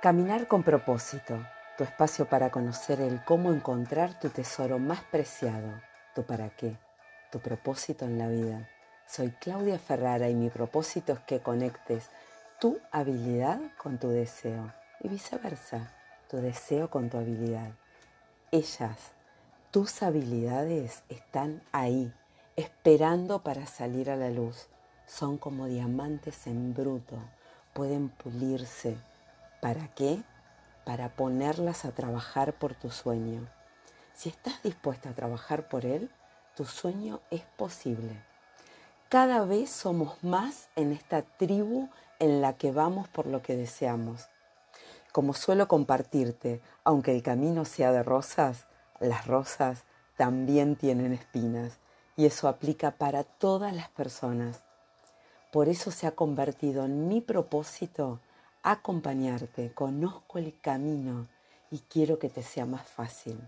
[0.00, 1.46] Caminar con propósito,
[1.76, 5.78] tu espacio para conocer el cómo encontrar tu tesoro más preciado,
[6.14, 6.78] tu para qué,
[7.30, 8.66] tu propósito en la vida.
[9.06, 12.08] Soy Claudia Ferrara y mi propósito es que conectes
[12.58, 15.92] tu habilidad con tu deseo y viceversa,
[16.30, 17.72] tu deseo con tu habilidad.
[18.52, 18.96] Ellas,
[19.70, 22.10] tus habilidades están ahí,
[22.56, 24.68] esperando para salir a la luz.
[25.04, 27.18] Son como diamantes en bruto,
[27.74, 28.96] pueden pulirse
[29.60, 30.22] ¿Para qué?
[30.86, 33.46] Para ponerlas a trabajar por tu sueño.
[34.14, 36.10] Si estás dispuesta a trabajar por él,
[36.56, 38.24] tu sueño es posible.
[39.10, 44.28] Cada vez somos más en esta tribu en la que vamos por lo que deseamos.
[45.12, 48.66] Como suelo compartirte, aunque el camino sea de rosas,
[48.98, 49.84] las rosas
[50.16, 51.78] también tienen espinas
[52.16, 54.62] y eso aplica para todas las personas.
[55.50, 58.20] Por eso se ha convertido en mi propósito
[58.62, 61.28] acompañarte, conozco el camino
[61.70, 63.40] y quiero que te sea más fácil.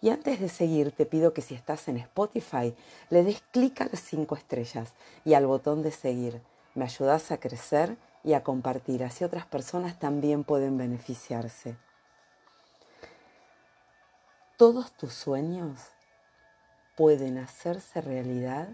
[0.00, 2.74] Y antes de seguir, te pido que si estás en Spotify,
[3.10, 4.92] le des clic a las cinco estrellas
[5.24, 6.40] y al botón de seguir.
[6.74, 11.76] Me ayudas a crecer y a compartir, así otras personas también pueden beneficiarse.
[14.56, 15.78] Todos tus sueños
[16.96, 18.68] pueden hacerse realidad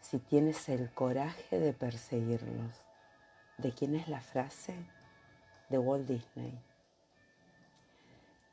[0.00, 2.74] si tienes el coraje de perseguirlos.
[3.56, 4.74] ¿De quién es la frase?
[5.68, 6.58] De Walt Disney.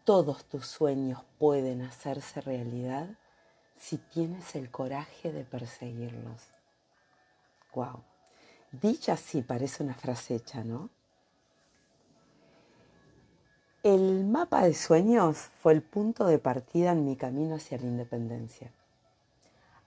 [0.03, 3.07] Todos tus sueños pueden hacerse realidad
[3.77, 6.41] si tienes el coraje de perseguirlos.
[7.73, 8.03] Wow.
[8.71, 10.89] Dicha así parece una frase hecha, ¿no?
[13.83, 18.71] El mapa de sueños fue el punto de partida en mi camino hacia la independencia,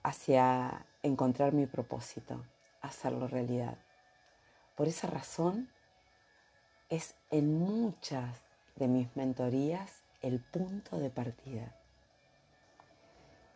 [0.03, 2.43] hacia encontrar mi propósito,
[2.81, 3.77] hacerlo realidad.
[4.75, 5.69] Por esa razón
[6.89, 8.41] es en muchas
[8.75, 11.75] de mis mentorías el punto de partida.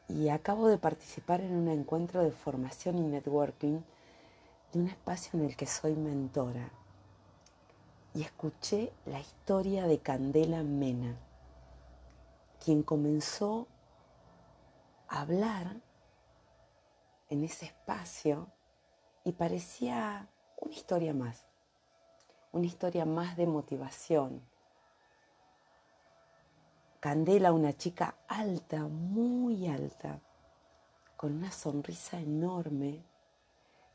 [0.07, 3.81] Y acabo de participar en un encuentro de formación y networking
[4.73, 6.71] de un espacio en el que soy mentora.
[8.15, 11.15] Y escuché la historia de Candela Mena,
[12.63, 13.67] quien comenzó
[15.07, 15.77] a hablar
[17.29, 18.47] en ese espacio
[19.23, 20.27] y parecía
[20.59, 21.48] una historia más
[22.51, 24.41] una historia más de motivación.
[26.99, 30.19] Candela, una chica alta, muy alta,
[31.15, 33.03] con una sonrisa enorme,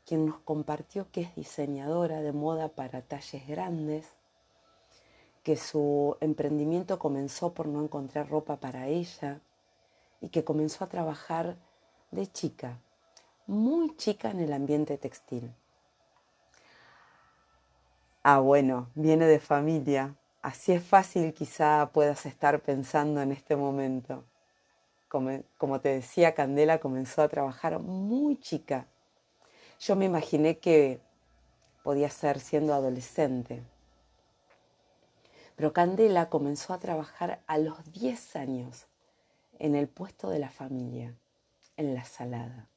[0.05, 4.07] quien nos compartió que es diseñadora de moda para talles grandes,
[5.43, 9.41] que su emprendimiento comenzó por no encontrar ropa para ella
[10.21, 11.57] y que comenzó a trabajar
[12.11, 12.79] de chica,
[13.45, 15.53] muy chica en el ambiente textil.
[18.27, 20.15] Ah, bueno, viene de familia.
[20.41, 24.25] Así es fácil quizá puedas estar pensando en este momento.
[25.07, 28.87] Como, te decía, Candela comenzó a trabajar muy chica.
[29.79, 31.01] Yo me imaginé que
[31.83, 33.61] podía ser siendo adolescente.
[35.55, 38.87] Pero Candela comenzó a trabajar a los 10 años
[39.59, 41.13] en el puesto de la familia,
[41.77, 42.67] en la salada.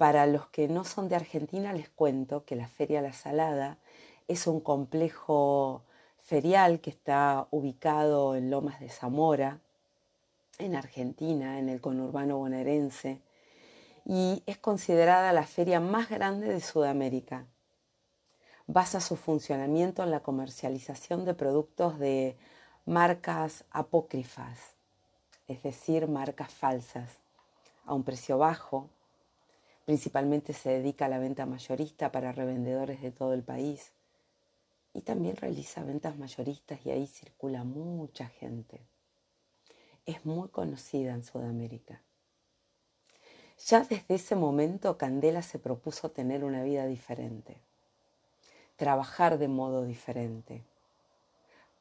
[0.00, 3.76] Para los que no son de Argentina les cuento que la Feria La Salada
[4.28, 5.82] es un complejo
[6.16, 9.60] ferial que está ubicado en Lomas de Zamora,
[10.56, 13.20] en Argentina, en el conurbano bonaerense,
[14.06, 17.44] y es considerada la feria más grande de Sudamérica.
[18.66, 22.38] Basa su funcionamiento en la comercialización de productos de
[22.86, 24.76] marcas apócrifas,
[25.46, 27.18] es decir, marcas falsas,
[27.84, 28.88] a un precio bajo.
[29.90, 33.90] Principalmente se dedica a la venta mayorista para revendedores de todo el país
[34.94, 38.82] y también realiza ventas mayoristas y ahí circula mucha gente.
[40.06, 42.02] Es muy conocida en Sudamérica.
[43.66, 47.56] Ya desde ese momento Candela se propuso tener una vida diferente,
[48.76, 50.62] trabajar de modo diferente,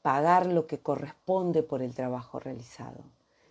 [0.02, 3.04] pagar lo que corresponde por el trabajo realizado,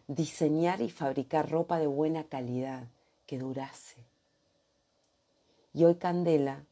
[0.09, 2.89] diseñar y fabricar ropa de buena calidad
[3.25, 4.09] que durase.
[5.79, 6.65] Y hoy Candela,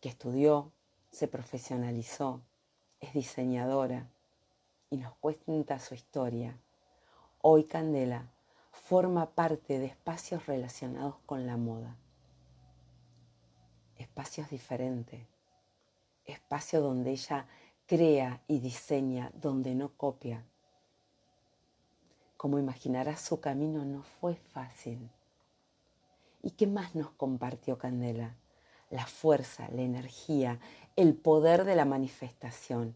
[0.00, 0.72] que estudió,
[1.12, 2.40] se profesionalizó,
[2.98, 4.08] es diseñadora
[4.90, 6.58] y nos cuenta su historia.
[7.42, 8.26] Hoy Candela
[8.72, 11.94] forma parte de espacios relacionados con la moda.
[13.98, 15.24] Espacios diferentes,
[16.24, 17.46] espacio donde ella
[17.86, 20.44] crea y diseña, donde no copia.
[22.36, 25.08] Como imaginarás, su camino no fue fácil.
[26.44, 28.36] ¿Y qué más nos compartió Candela?
[28.90, 30.60] La fuerza, la energía,
[30.94, 32.94] el poder de la manifestación.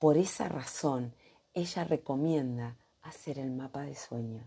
[0.00, 1.14] Por esa razón,
[1.54, 4.44] ella recomienda hacer el mapa de sueños,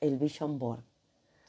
[0.00, 0.82] el Vision Board.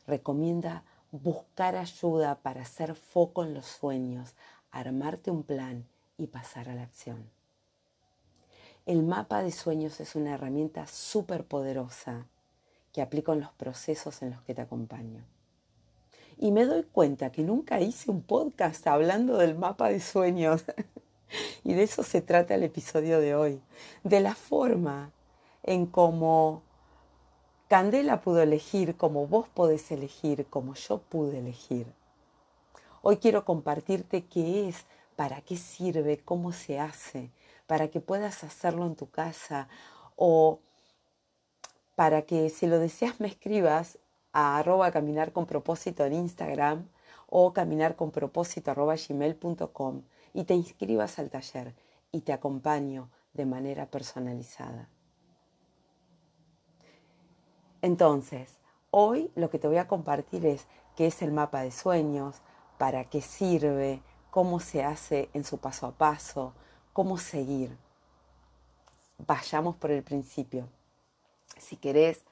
[0.08, 4.34] Recomienda buscar ayuda para hacer foco en los sueños,
[4.72, 5.88] armarte un plan
[6.18, 7.30] y pasar a la acción.
[8.86, 12.26] El mapa de sueños es una herramienta súper poderosa
[12.92, 15.24] que aplico en los procesos en los que te acompaño.
[16.38, 20.66] Y me doy cuenta que nunca hice un podcast hablando del mapa de sueños.
[21.64, 23.62] y de eso se trata el episodio de hoy.
[24.04, 25.12] De la forma
[25.64, 26.62] en cómo
[27.68, 31.88] Candela pudo elegir, como vos podés elegir, como yo pude elegir.
[33.02, 34.86] Hoy quiero compartirte qué es,
[35.16, 37.32] para qué sirve, cómo se hace,
[37.66, 39.68] para que puedas hacerlo en tu casa
[40.16, 40.60] o
[41.96, 43.98] para que si lo deseas me escribas
[44.36, 46.90] a arroba caminar con propósito en Instagram
[47.28, 50.02] o caminar con propósito arroba gmail.com
[50.34, 51.74] y te inscribas al taller
[52.12, 54.90] y te acompaño de manera personalizada.
[57.82, 58.58] Entonces,
[58.92, 60.68] hoy lo que te voy a compartir es
[60.98, 62.42] qué es el mapa de sueños,
[62.78, 64.02] para qué sirve,
[64.32, 66.54] cómo se hace en su paso a paso,
[66.92, 67.78] cómo seguir.
[69.18, 70.68] Vayamos por el principio.
[71.58, 72.26] Si querés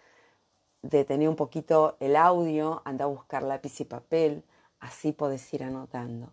[0.84, 4.44] detener un poquito el audio, anda a buscar lápiz y papel,
[4.80, 6.32] así podés ir anotando.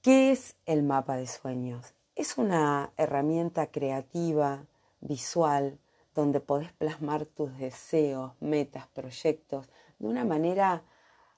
[0.00, 1.92] ¿Qué es el mapa de sueños?
[2.14, 4.64] Es una herramienta creativa,
[5.00, 5.78] visual,
[6.14, 9.68] donde podés plasmar tus deseos, metas, proyectos
[9.98, 10.82] de una manera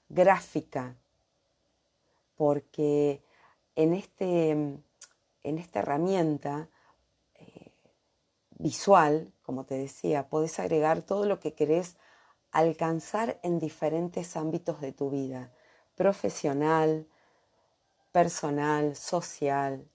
[0.07, 0.95] gráfica,
[2.37, 3.21] porque
[3.75, 6.69] en, este, en esta herramienta
[8.59, 11.97] visual, como te decía, podés agregar todo lo que querés
[12.51, 15.49] alcanzar en diferentes ámbitos de tu vida,
[15.95, 17.07] profesional,
[18.11, 19.89] personal, social.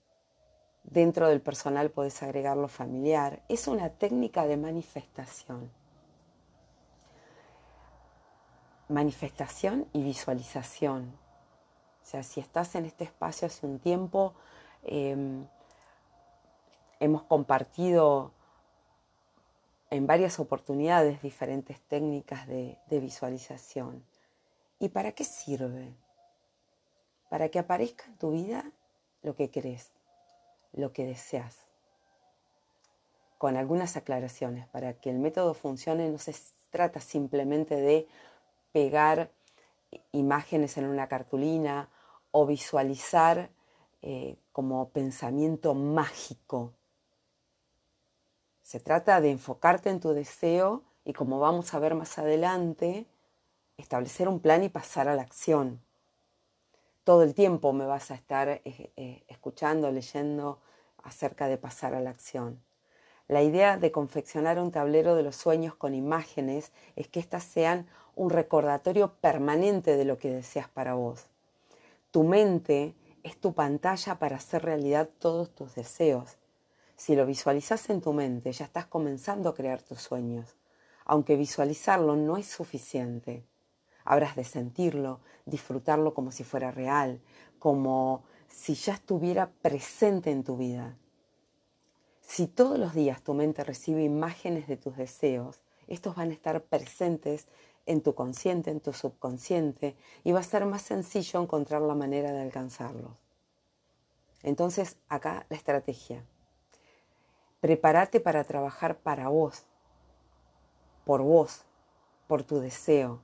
[0.83, 3.43] Dentro del personal podés agregar lo familiar.
[3.47, 5.71] Es una técnica de manifestación.
[8.89, 11.17] Manifestación y visualización.
[12.03, 14.33] O sea, si estás en este espacio hace un tiempo,
[14.83, 15.47] em,
[16.99, 18.34] hemos compartido
[19.89, 24.03] en varias oportunidades diferentes técnicas de, visualización.
[24.79, 25.93] ¿Y para qué sirve?
[27.29, 28.71] Para que aparezca en tu vida
[29.21, 29.91] lo que crees,
[30.73, 31.57] lo que deseas.
[33.37, 36.35] Con algunas aclaraciones, para que el método funcione no se
[36.71, 38.07] trata simplemente de
[38.71, 39.29] pegar
[40.11, 41.89] imágenes en una cartulina
[42.31, 43.49] o visualizar
[44.01, 46.73] eh, como pensamiento mágico
[48.65, 53.05] se trata de enfocarte en tu deseo y como vamos a ver más adelante,
[53.77, 55.79] establecer un plan y pasar a la acción.
[57.03, 60.57] Todo el tiempo me vas a estar eh, eh, escuchando, leyendo
[61.03, 62.59] acerca de pasar a la acción.
[63.27, 67.85] La idea de confeccionar un tablero de los sueños con imágenes es que éstas sean
[68.15, 71.27] un recordatorio permanente de lo que deseas para vos.
[72.09, 76.39] Tu mente es tu pantalla para hacer realidad todos tus deseos
[76.95, 80.55] si lo visualizas en tu mente, ya estás comenzando a crear tus sueños.
[81.05, 83.45] Aunque visualizarlo no es suficiente.
[84.05, 87.21] Habrás de sentirlo, disfrutarlo como si fuera real,
[87.59, 90.95] como si ya estuviera presente en tu vida.
[92.21, 96.63] Si todos los días tu mente recibe imágenes de tus deseos, estos van a estar
[96.63, 97.47] presentes
[97.85, 102.31] en tu consciente, en tu subconsciente, y va a ser más sencillo encontrar la manera
[102.31, 103.13] de alcanzarlos.
[104.41, 106.23] Entonces, acá la estrategia.
[107.65, 109.63] Prepárate para trabajar para vos,
[111.03, 111.63] por vos,
[112.27, 113.21] por tu deseo.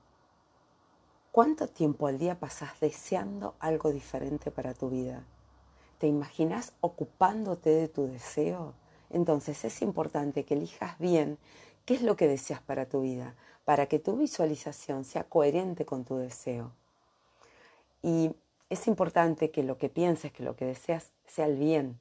[1.32, 5.24] ¿Cuánto tiempo al día pasás deseando algo diferente para tu vida?
[6.00, 8.74] ¿Te imaginas ocupándote de tu deseo?
[9.12, 11.38] Entonces es importante que elijas bien
[11.86, 16.04] qué es lo que deseas para tu vida, para que tu visualización sea coherente con
[16.04, 16.72] tu deseo.
[18.02, 18.34] Y
[18.72, 22.00] es importante que lo que pienses, que lo que deseas sea el bien,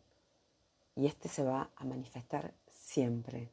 [1.01, 3.51] y este se va a manifestar siempre.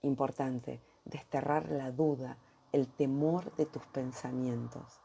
[0.00, 2.38] Importante, desterrar la duda,
[2.72, 5.02] el temor de tus pensamientos.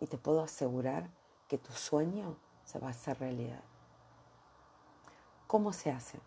[0.00, 1.08] Y te puedo asegurar
[1.48, 3.62] que tu sueño se va a hacer realidad.
[5.46, 6.20] ¿Cómo se hace?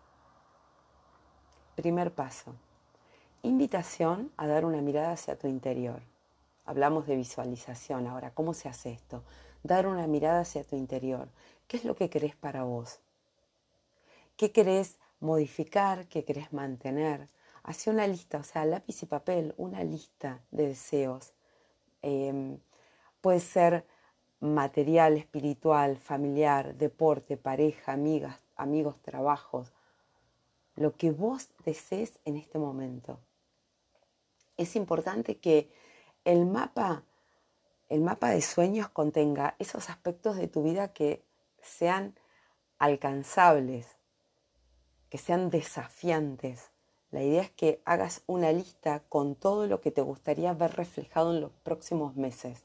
[1.76, 2.56] Primer paso.
[3.42, 6.02] Invitación a dar una mirada hacia tu interior.
[6.64, 8.32] Hablamos de visualización ahora.
[8.32, 9.22] ¿Cómo se hace esto?
[9.62, 11.28] Dar una mirada hacia tu interior.
[11.68, 12.98] ¿Qué es lo que querés para vos?
[14.38, 17.28] Qué querés modificar, qué querés mantener.
[17.64, 21.34] Hace una lista, o sea, lápiz y papel, una lista de deseos.
[22.02, 22.58] Em,
[23.20, 23.84] puede ser
[24.40, 29.72] material, espiritual, familiar, deporte, pareja, amigas, amigos, trabajos,
[30.76, 33.18] lo que vos desees en este momento.
[34.56, 35.68] Es importante que
[36.24, 37.02] el mapa,
[37.88, 41.24] el mapa de sueños contenga esos aspectos de tu vida que
[41.60, 42.14] sean
[42.78, 43.97] alcanzables,
[45.10, 46.70] que sean desafiantes.
[47.10, 51.34] La idea es que hagas una lista con todo lo que te gustaría ver reflejado
[51.34, 52.64] en los próximos meses.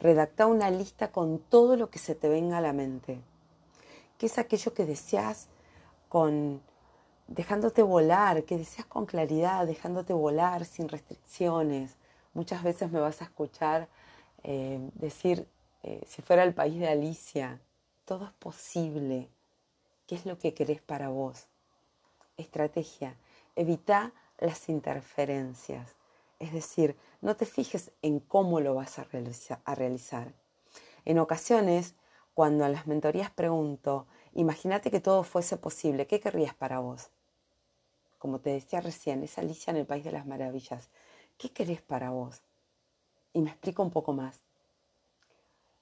[0.00, 3.20] Redacta una lista con todo lo que se te venga a la mente.
[4.18, 5.48] ¿Qué es aquello que deseas
[6.08, 6.62] con
[7.26, 11.96] dejándote volar, que deseas con claridad, dejándote volar sin restricciones?
[12.32, 13.88] Muchas veces me vas a escuchar
[14.42, 15.46] eh, decir,
[15.82, 17.60] eh, si fuera el país de Alicia,
[18.04, 19.28] todo es posible.
[20.06, 21.48] ¿Qué es lo que querés para vos?
[22.36, 23.16] Estrategia.
[23.56, 25.94] Evita las interferencias.
[26.38, 30.34] Es decir, no te fijes en cómo lo vas a, realizar.
[31.04, 31.94] En ocasiones,
[32.34, 37.10] cuando en las mentorías pregunto, imagínate que todo fuese posible, ¿qué querrías para vos?
[38.18, 40.88] Como te decía recién, es Alicia en el País de las Maravillas.
[41.38, 42.42] ¿Qué querés para vos?
[43.32, 44.40] Y me explico un poco más.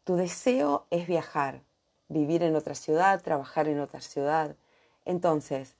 [0.05, 1.63] Tu deseo es viajar,
[2.09, 4.57] vivir en otra ciudad, trabajar en otra ciudad.
[5.05, 5.77] Entonces,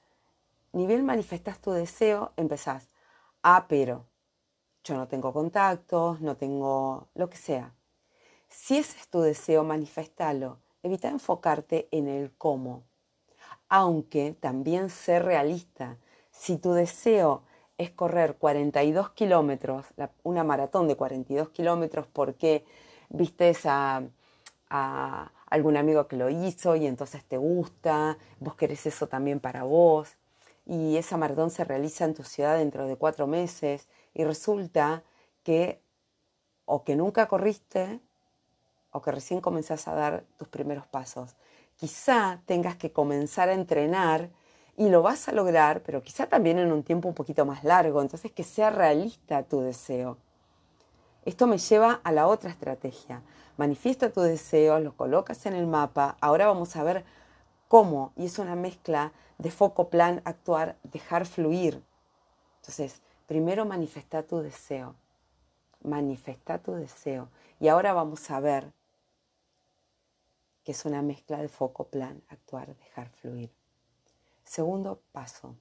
[0.73, 2.89] ni bien manifestas tu deseo, empezás,
[3.43, 4.05] ah, pero
[4.83, 7.73] yo no tengo contactos, no tengo lo que sea.
[8.49, 10.59] Si ese es tu deseo, manifestalo.
[10.83, 12.83] Evita enfocarte en el cómo.
[13.69, 15.97] Aunque también ser realista.
[16.31, 17.43] Si tu deseo
[17.77, 19.85] es correr 42 kilómetros,
[20.23, 22.65] una maratón de 42 kilómetros porque
[23.09, 24.03] viste a,
[24.69, 29.63] a algún amigo que lo hizo y entonces te gusta, vos querés eso también para
[29.63, 30.17] vos,
[30.65, 35.03] y esa maratón se realiza en tu ciudad dentro de cuatro meses y resulta
[35.43, 35.81] que
[36.65, 37.99] o que nunca corriste
[38.91, 41.35] o que recién comenzás a dar tus primeros pasos.
[41.75, 44.29] Quizá tengas que comenzar a entrenar
[44.77, 48.01] y lo vas a lograr, pero quizá también en un tiempo un poquito más largo,
[48.01, 50.17] entonces que sea realista tu deseo.
[51.25, 53.21] Esto me lleva a la otra estrategia.
[53.57, 57.05] Manifiesta tu deseo, lo colocas en el mapa, ahora vamos a ver
[57.67, 59.11] cómo, y es una mezcla
[59.43, 61.83] de foco, plan, actuar, dejar fluir.
[62.61, 64.95] Entonces, primero manifesta tu deseo,
[65.83, 67.27] manifesta tu deseo.
[67.59, 68.71] Y ahora vamos a ver
[70.63, 73.51] que es una mezcla de foco, plan, actuar, dejar fluir.
[74.45, 75.57] Segundo paso,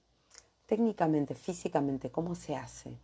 [0.67, 2.97] técnicamente, físicamente, ¿cómo se hace?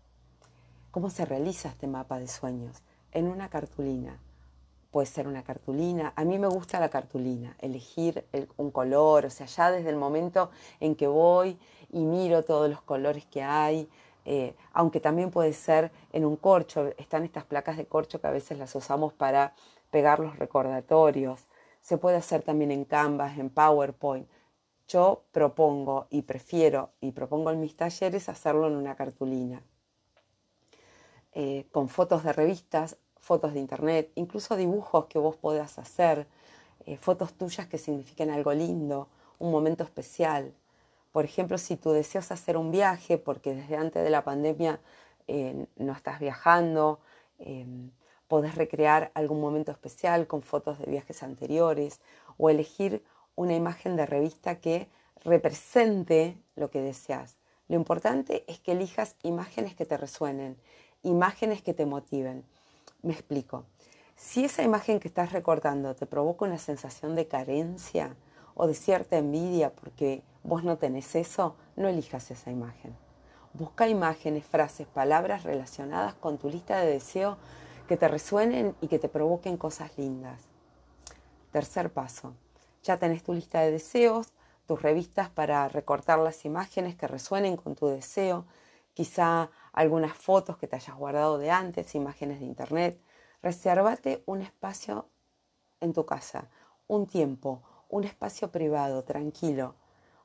[0.93, 2.85] ¿Cómo se realiza este mapa de sueños?
[3.11, 4.21] En una cartulina
[4.91, 6.13] puede ser una cartulina.
[6.17, 8.27] A mí me gusta la cartulina, elegir
[8.57, 11.59] un color, o sea, ya desde el momento en que voy
[11.91, 13.89] y miro todos los colores que hay,
[14.25, 18.31] eh, aunque también puede ser en un corcho, están estas placas de corcho que a
[18.31, 19.55] veces las usamos para
[19.91, 21.47] pegar los recordatorios,
[21.81, 24.29] se puede hacer también en Canvas, en PowerPoint.
[24.87, 29.63] Yo propongo y prefiero y propongo en mis talleres hacerlo en una cartulina.
[31.33, 36.27] Eh, con fotos de revistas fotos de internet, incluso dibujos que vos puedas hacer,
[36.87, 39.09] eh, fotos tuyas que signifiquen algo lindo,
[39.39, 40.53] un momento especial.
[41.13, 44.81] Por ejemplo, si tú deseas hacer un viaje, porque desde antes de la pandemia
[45.27, 47.01] eh, no estás viajando,
[47.39, 47.91] em,
[48.29, 52.01] podés recrear algún momento especial con fotos de viajes anteriores
[52.37, 53.03] o elegir
[53.37, 54.89] una imagen de revista que
[55.25, 57.37] represente lo que deseas.
[57.69, 60.57] Lo importante es que elijas imágenes que te resuenen,
[61.03, 62.45] imágenes que te motiven.
[63.03, 63.65] Me explico.
[64.17, 68.17] Si esa imagen que estás recortando te provoca una sensación de carencia
[68.55, 72.97] o de cierta envidia porque vos no tenés eso, no elijas esa imagen.
[73.53, 77.39] Busca imágenes, frases, palabras relacionadas con tu lista de deseos
[77.87, 80.43] que te resuenen y que te provoquen cosas lindas.
[81.53, 82.35] Tercer paso.
[82.83, 84.29] Ya tenés tu lista de deseos,
[84.67, 88.45] tus revistas para recortar las imágenes que resuenen con tu deseo,
[88.93, 93.01] quizá algunas fotos que te hayas guardado de antes, imágenes de internet.
[93.45, 95.07] Resérvate un espacio
[95.81, 96.49] en tu casa,
[96.89, 99.77] un tiempo, un espacio privado, tranquilo,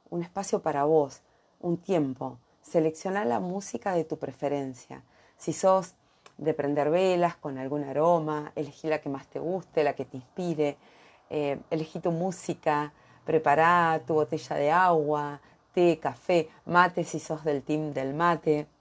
[0.10, 1.22] un espacio para vos,
[1.60, 2.39] un tiempo.
[2.63, 5.03] Selecciona la música de tu preferencia.
[5.38, 5.93] Si sos
[6.39, 10.17] de prender velas con algún aroma, elegí la que más te guste, la que te
[10.17, 10.77] inspire,
[11.29, 12.91] eh, elegí tu música,
[13.24, 15.39] prepara tu botella de agua,
[15.75, 18.72] té, café, mate si sos del team del mate.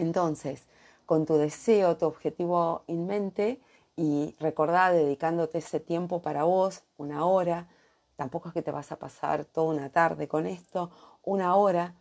[0.00, 0.66] Entonces,
[1.04, 3.60] con tu deseo, tu objetivo en mente
[3.96, 7.68] y recordá dedicándote ese tiempo para vos, una hora,
[8.16, 10.90] tampoco es que te vas a pasar toda una tarde con esto,
[11.22, 11.94] una hora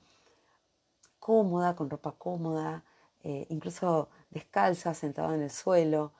[1.19, 2.85] cómoda, con ropa cómoda,
[3.23, 6.13] eh, incluso descalza, sentada en el suelo,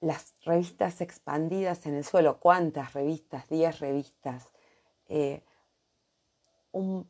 [0.00, 2.38] las revistas expandidas en el suelo.
[2.38, 3.48] ¿Cuántas revistas?
[3.48, 4.52] Diez revistas.
[5.06, 5.42] Eh,
[6.72, 7.08] un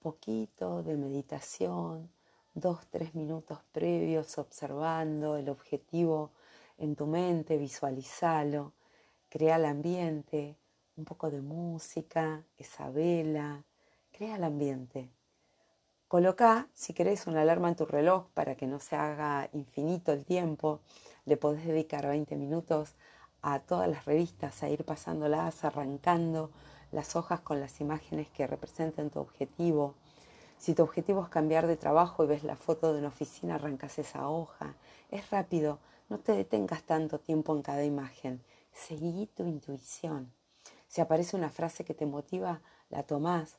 [0.00, 2.10] poquito de meditación,
[2.54, 6.30] dos, tres minutos previos observando el objetivo
[6.78, 8.72] en tu mente, visualizalo,
[9.28, 10.56] crea el ambiente,
[10.96, 13.64] un poco de música, esa vela,
[14.10, 15.10] crea el ambiente.
[16.08, 20.26] Coloca, si querés, una alarma en tu reloj para que no se haga infinito el
[20.26, 20.80] tiempo.
[21.24, 22.94] Le podés dedicar 20 minutos
[23.40, 26.50] a todas las revistas, a ir pasándolas, arrancando
[26.90, 29.94] las hojas con las imágenes que representen tu objetivo.
[30.62, 33.98] Si tu objetivo es cambiar de trabajo y ves la foto de una oficina, arrancas
[33.98, 34.76] esa hoja.
[35.10, 38.40] Es rápido, no te detengas tanto tiempo en cada imagen.
[38.72, 40.32] Seguí tu intuición.
[40.86, 43.58] Si aparece una frase que te motiva, la tomás.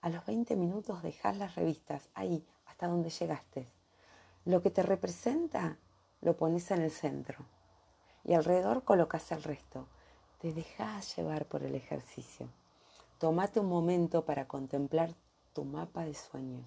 [0.00, 3.66] A los 20 minutos dejas las revistas ahí, hasta donde llegaste.
[4.44, 5.76] Lo que te representa
[6.20, 7.46] lo pones en el centro
[8.22, 9.88] y alrededor colocas el resto.
[10.38, 12.48] Te dejas llevar por el ejercicio.
[13.18, 15.16] Tómate un momento para contemplar
[15.54, 16.66] tu mapa de sueños.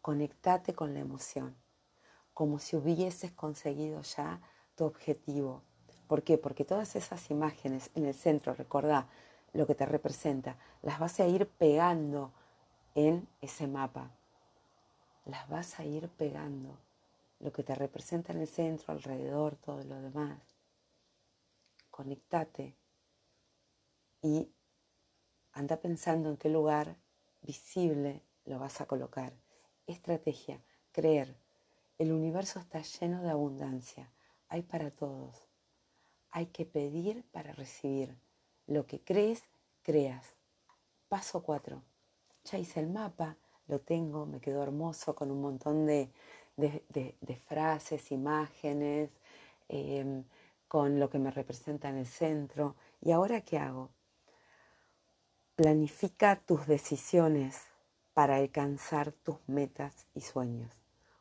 [0.00, 1.56] Conectate con la emoción,
[2.32, 4.40] como si hubieses conseguido ya
[4.76, 5.62] tu objetivo.
[6.06, 6.38] ¿Por qué?
[6.38, 9.08] Porque todas esas imágenes en el centro, recordá
[9.52, 12.30] lo que te representa, las vas a ir pegando
[12.94, 14.10] en ese mapa.
[15.24, 16.78] Las vas a ir pegando.
[17.40, 20.38] Lo que te representa en el centro, alrededor, todo lo demás.
[21.90, 22.76] Conectate
[24.22, 24.48] y
[25.58, 26.96] Anda pensando en qué lugar
[27.48, 29.32] visible lo vas a colocar.
[29.86, 30.62] Estrategia,
[30.92, 31.34] creer.
[31.96, 34.12] El universo está lleno de abundancia.
[34.48, 35.48] Hay para todos.
[36.30, 38.18] Hay que pedir para recibir.
[38.66, 39.44] Lo que crees,
[39.82, 40.36] creas.
[41.08, 41.82] Paso 4.
[42.44, 46.12] Ya hice el mapa, lo tengo, me quedó hermoso con un montón de,
[47.46, 49.08] frases, imágenes,
[49.68, 50.22] em,
[50.68, 52.76] con lo que me representa en el centro.
[53.00, 53.90] ¿Y ahora qué hago?
[55.58, 57.64] Planifica tus decisiones
[58.14, 60.70] para alcanzar tus metas y sueños.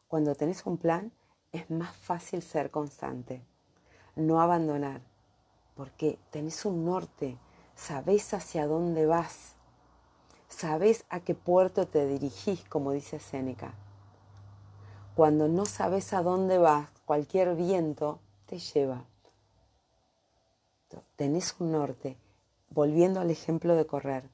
[0.08, 1.12] Cuando tenés un plan
[1.52, 3.41] es más fácil ser constante,
[4.15, 5.02] no abandonar,
[5.73, 7.36] porque tenés un norte,
[7.76, 9.56] sabés hacia dónde vas,
[10.50, 13.73] sabés a qué puerto te dirigís, como dice Séneca.
[15.15, 19.04] Cuando no sabes a dónde vas, cualquier viento te lleva.
[21.15, 22.17] Tenés un norte
[22.69, 24.30] volviendo al ejemplo de correr,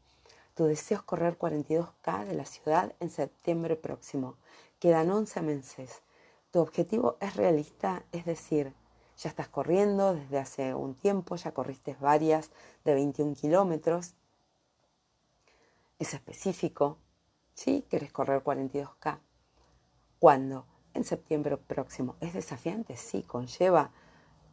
[0.56, 4.36] tu deseo es correr 42K de la ciudad en septiembre próximo.
[4.80, 6.04] Quedan 11 meses.
[6.52, 8.74] Tu objetivo es realista, es decir,
[9.18, 12.52] ya estás corriendo desde hace un tiempo, ya corriste varias
[12.86, 14.14] de 21 kilómetros.
[15.98, 16.98] Es específico.
[17.56, 17.86] ¿Sí?
[17.90, 19.20] ¿Quieres correr 42K?
[20.20, 20.66] ¿Cuándo?
[20.94, 22.16] En septiembre próximo.
[22.20, 22.96] ¿Es desafiante?
[22.98, 23.92] Sí, conlleva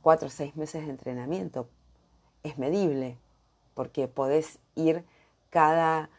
[0.01, 1.69] 4 o 6 meses de entrenamiento.
[2.43, 3.19] Es medible
[3.81, 5.07] porque podés ir
[5.49, 6.11] cada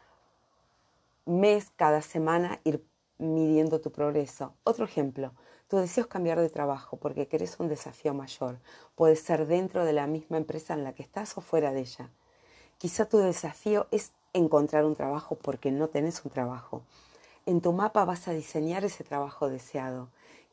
[1.28, 2.84] mes, cada semana, ir
[3.20, 4.56] midiendo tu progreso.
[4.64, 5.32] Otro ejemplo,
[5.68, 8.58] tu deseo es cambiar de trabajo porque querés un desafío mayor.
[8.96, 12.10] Puede ser dentro de la misma empresa en la que estás o fuera de ella.
[12.80, 16.82] Quizá tu desafío es encontrar un trabajo porque no tenés un trabajo.
[17.46, 20.08] En tu mapa vas a diseñar ese trabajo deseado.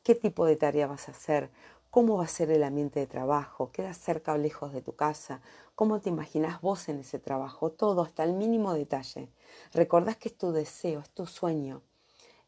[0.04, 1.48] ¿Qué tipo de tarea vas a hacer?
[1.90, 3.72] ¿Cómo va a ser el ambiente de trabajo?
[3.72, 5.40] ¿Queda cerca o lejos de tu casa?
[5.74, 7.70] ¿Cómo te imaginas vos en ese trabajo?
[7.70, 9.30] Todo, hasta el mínimo detalle.
[9.72, 11.80] Recordás que es tu deseo, es tu sueño.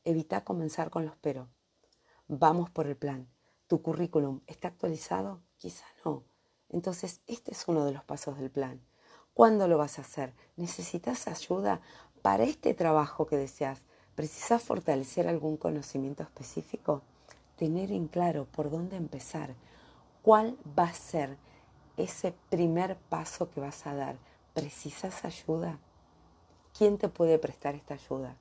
[0.04, 1.48] Evita comenzar con los pero.
[2.28, 3.28] Vamos por el plan.
[3.66, 5.40] ¿Tu currículum está actualizado?
[5.56, 6.22] Quizá no.
[6.68, 8.78] Entonces, este es uno de los pasos del plan.
[9.32, 10.34] ¿Cuándo lo vas a hacer?
[10.56, 11.80] ¿Necesitas ayuda
[12.20, 13.80] para este trabajo que deseas?
[14.14, 17.00] ¿Precisas fortalecer algún conocimiento específico?
[17.60, 19.54] Tener en claro por dónde empezar,
[20.22, 21.36] cuál va a ser
[21.98, 24.16] ese primer paso que vas a dar.
[24.54, 25.78] ¿Precisas ayuda?
[26.76, 28.34] ¿Quién te puede prestar esta ayuda?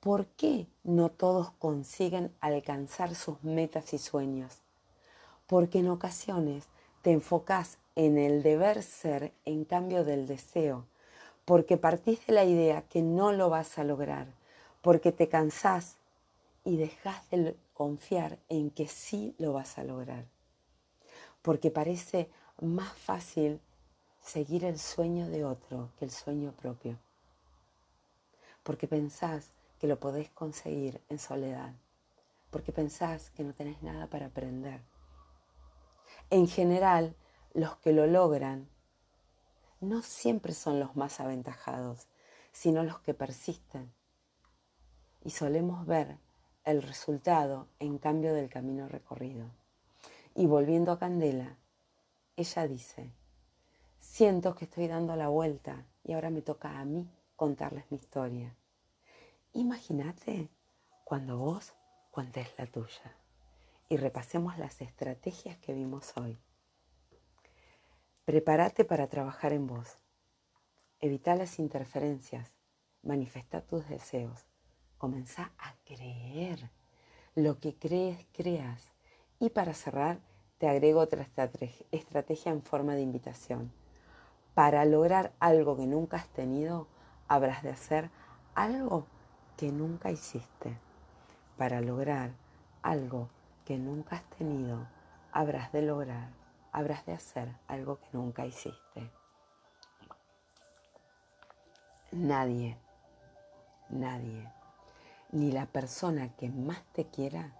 [0.00, 4.58] ¿Por qué no todos consiguen alcanzar sus metas y sueños?
[5.46, 6.64] Porque en ocasiones
[7.02, 10.86] te enfocas en el deber ser en cambio del deseo,
[11.44, 14.26] porque partís de la idea que no lo vas a lograr,
[14.82, 15.98] porque te cansás
[16.64, 20.26] y dejas de confiar en que sí lo vas a lograr.
[21.42, 23.60] Porque parece más fácil
[24.22, 26.98] seguir el sueño de otro que el sueño propio.
[28.62, 31.74] Porque pensás que lo podés conseguir en soledad.
[32.50, 34.80] Porque pensás que no tenés nada para aprender.
[36.30, 37.14] En general,
[37.52, 38.68] los que lo logran
[39.80, 42.06] no siempre son los más aventajados,
[42.52, 43.92] sino los que persisten.
[45.22, 46.18] Y solemos ver
[46.64, 49.50] el resultado en cambio del camino recorrido.
[50.34, 51.56] Y volviendo a Candela,
[52.36, 53.12] ella dice,
[54.00, 58.54] siento que estoy dando la vuelta y ahora me toca a mí contarles mi historia.
[59.52, 60.48] Imagínate
[61.04, 61.74] cuando vos
[62.10, 63.16] cuentes la tuya
[63.88, 66.38] y repasemos las estrategias que vimos hoy.
[68.24, 69.98] Prepárate para trabajar en vos.
[70.98, 72.50] Evita las interferencias.
[73.02, 74.46] Manifesta tus deseos.
[74.98, 76.70] Comenzá a creer.
[77.34, 78.92] Lo que crees, creas.
[79.38, 80.20] Y para cerrar,
[80.58, 81.26] te agrego otra
[81.90, 83.72] estrategia en forma de invitación.
[84.54, 86.86] Para lograr algo que nunca has tenido,
[87.26, 88.10] habrás de hacer
[88.54, 89.06] algo
[89.56, 90.78] que nunca hiciste.
[91.58, 92.30] Para lograr
[92.82, 93.28] algo
[93.64, 94.86] que nunca has tenido,
[95.32, 96.28] habrás de lograr,
[96.72, 99.10] habrás de hacer algo que nunca hiciste.
[102.12, 102.78] Nadie,
[103.90, 104.48] nadie,
[105.34, 107.50] ni la persona que más te quiera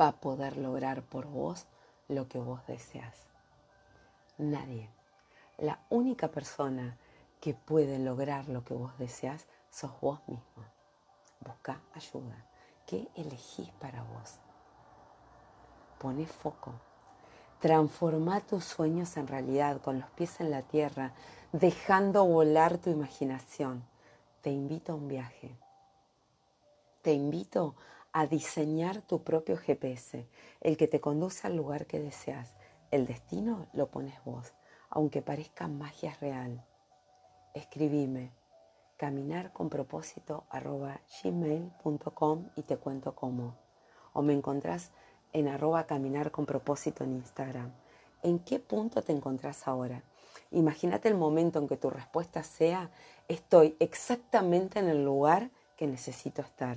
[0.00, 1.66] va a poder lograr por vos
[2.08, 3.14] lo que vos deseas.
[4.38, 4.88] Nadie.
[5.58, 6.96] La única persona
[7.38, 10.64] que puede lograr lo que vos deseas sos vos mismo.
[11.40, 12.46] Busca ayuda.
[12.86, 14.38] ¿Qué elegís para vos?
[15.98, 16.72] Pone foco.
[17.60, 21.12] Transforma tus sueños en realidad con los pies en la tierra,
[21.52, 23.84] dejando volar tu imaginación.
[24.40, 25.54] Te invito a un viaje.
[27.02, 27.76] Te invito
[28.12, 30.26] a diseñar tu propio GPS,
[30.60, 32.54] el que te conduce al lugar que deseas.
[32.90, 34.52] El destino lo pones vos,
[34.90, 36.64] aunque parezca magia real.
[37.54, 38.32] Escribime
[38.96, 40.44] caminar con propósito
[41.22, 43.54] gmail.com y te cuento cómo.
[44.12, 44.90] O me encontrás
[45.32, 46.32] en arroba caminar
[47.00, 47.70] en Instagram.
[48.24, 50.02] ¿En qué punto te encontrás ahora?
[50.50, 52.90] Imagínate el momento en que tu respuesta sea,
[53.28, 56.76] estoy exactamente en el lugar que necesito estar.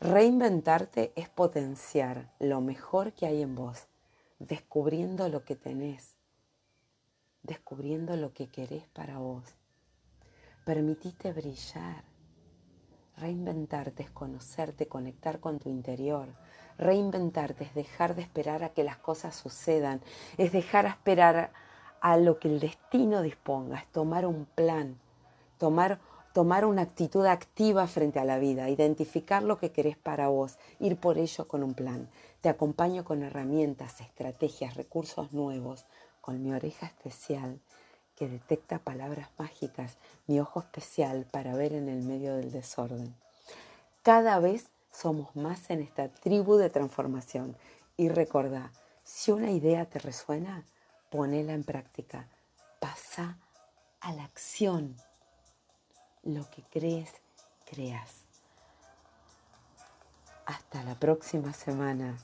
[0.00, 3.86] Reinventarte es potenciar lo mejor que hay en vos,
[4.40, 6.16] descubriendo lo que tenés,
[7.44, 9.44] descubriendo lo que querés para vos.
[10.64, 12.02] Permitite brillar.
[13.16, 16.28] Reinventarte es conocerte, conectar con tu interior,
[16.78, 20.00] Reinventarte es dejar de esperar a que las cosas sucedan,
[20.36, 21.50] es dejar a esperar
[22.00, 24.96] a lo que el destino disponga, es tomar un plan,
[25.58, 25.98] tomar,
[26.38, 30.96] tomar una actitud activa frente a la vida, identificar lo que querés para vos, ir
[30.96, 32.08] por ello con un plan.
[32.42, 35.84] Te acompaño con herramientas, estrategias, recursos nuevos,
[36.20, 37.58] con mi oreja especial
[38.14, 39.96] que detecta palabras mágicas,
[40.28, 43.16] mi ojo especial para ver en el medio del desorden.
[44.04, 47.56] Cada vez somos más en esta tribu de transformación.
[47.96, 48.70] Y recuerda,
[49.02, 50.64] si una idea te resuena,
[51.10, 52.28] ponela en práctica.
[52.78, 53.38] Pasa
[53.98, 54.94] a la acción.
[56.28, 57.10] Lo que crees,
[57.64, 58.26] creas.
[60.44, 62.18] Hasta la próxima semana.